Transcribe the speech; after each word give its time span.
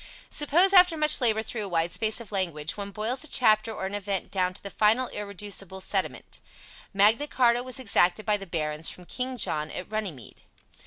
Suppose 0.31 0.73
after 0.73 0.97
much 0.97 1.21
labor 1.21 1.43
through 1.43 1.63
a 1.63 1.67
wide 1.69 1.93
space 1.93 2.19
of 2.19 2.31
language 2.31 2.75
one 2.75 2.89
boils 2.89 3.23
a 3.23 3.27
chapter 3.27 3.71
or 3.71 3.85
an 3.85 3.93
event 3.93 4.31
down 4.31 4.51
to 4.55 4.63
the 4.63 4.71
final 4.71 5.09
irreducible 5.09 5.79
sediment: 5.79 6.39
"Magna 6.91 7.27
Charta 7.27 7.61
was 7.61 7.79
exacted 7.79 8.25
by 8.25 8.37
the 8.37 8.47
barons 8.47 8.89
from 8.89 9.05
King 9.05 9.37
John 9.37 9.69
at 9.69 9.91
Runnymede." 9.91 10.41